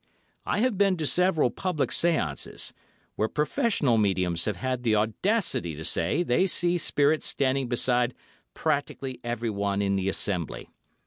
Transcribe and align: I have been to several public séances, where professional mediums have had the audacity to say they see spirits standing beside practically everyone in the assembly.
I 0.47 0.61
have 0.61 0.79
been 0.79 0.97
to 0.97 1.05
several 1.05 1.51
public 1.51 1.91
séances, 1.91 2.73
where 3.17 3.27
professional 3.27 3.99
mediums 3.99 4.45
have 4.45 4.55
had 4.55 4.81
the 4.81 4.95
audacity 4.95 5.75
to 5.75 5.85
say 5.85 6.23
they 6.23 6.47
see 6.47 6.79
spirits 6.79 7.27
standing 7.27 7.67
beside 7.67 8.15
practically 8.55 9.19
everyone 9.23 9.79
in 9.79 9.97
the 9.97 10.09
assembly. 10.09 10.69